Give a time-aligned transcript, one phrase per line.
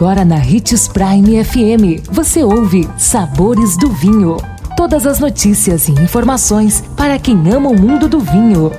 [0.00, 4.38] Agora na Ritz Prime FM, você ouve Sabores do Vinho.
[4.74, 8.72] Todas as notícias e informações para quem ama o mundo do vinho.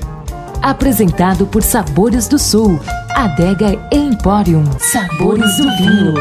[0.64, 2.80] Apresentado por Sabores do Sul,
[3.12, 4.64] Adega Emporium.
[4.80, 6.16] Sabores do Vinho.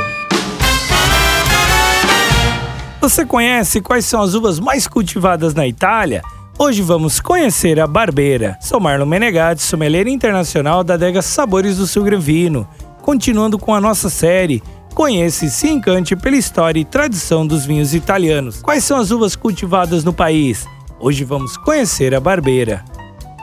[3.00, 6.20] Você conhece quais são as uvas mais cultivadas na Itália?
[6.58, 8.58] Hoje vamos conhecer a Barbeira.
[8.60, 12.68] Sou Marlon Menegatti, sommelier internacional da adega Sabores do Sul Granvino.
[13.00, 14.62] Continuando com a nossa série,
[14.94, 18.60] conheça e se encante pela história e tradição dos vinhos italianos.
[18.62, 20.66] Quais são as uvas cultivadas no país?
[20.98, 22.84] Hoje vamos conhecer a Barbeira.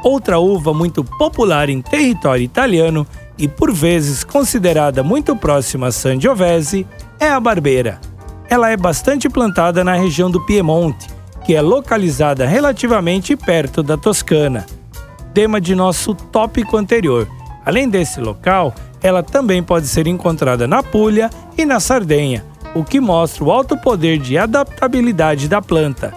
[0.04, 3.06] Outra uva muito popular em território italiano
[3.38, 6.86] e por vezes considerada muito próxima a Sangiovese
[7.20, 8.00] é a Barbeira.
[8.50, 11.08] Ela é bastante plantada na região do Piemonte,
[11.46, 14.66] que é localizada relativamente perto da Toscana.
[15.34, 17.28] Tema de nosso tópico anterior.
[17.68, 22.98] Além desse local, ela também pode ser encontrada na Puglia e na Sardenha, o que
[23.02, 26.14] mostra o alto poder de adaptabilidade da planta.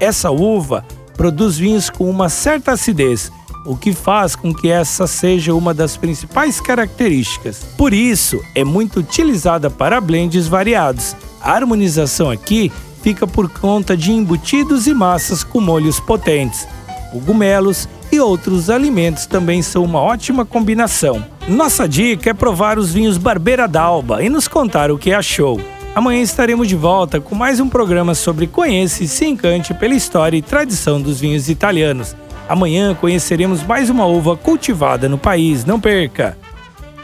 [0.00, 0.82] Essa uva
[1.14, 3.30] produz vinhos com uma certa acidez,
[3.66, 7.62] o que faz com que essa seja uma das principais características.
[7.76, 11.14] Por isso, é muito utilizada para blends variados.
[11.38, 16.66] A harmonização aqui fica por conta de embutidos e massas com molhos potentes.
[17.12, 21.24] Cogumelos e outros alimentos também são uma ótima combinação.
[21.48, 25.60] Nossa dica é provar os vinhos Barbeira d'Alba e nos contar o que achou.
[25.94, 30.36] Amanhã estaremos de volta com mais um programa sobre Conheça e se encante pela história
[30.36, 32.16] e tradição dos vinhos italianos.
[32.48, 36.36] Amanhã conheceremos mais uma uva cultivada no país, não perca!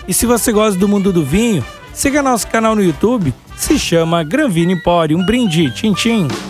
[0.07, 4.23] E se você gosta do mundo do vinho, siga nosso canal no YouTube, se chama
[4.23, 5.19] Granvino Empório.
[5.19, 6.50] Um brinde, tchim tchim!